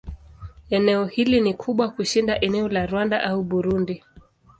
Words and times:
Eneo 0.69 1.05
hili 1.05 1.41
ni 1.41 1.53
kubwa 1.53 1.89
kushinda 1.89 2.39
eneo 2.41 2.67
la 2.69 2.85
Rwanda 2.85 3.23
au 3.23 3.43
Burundi. 3.43 4.03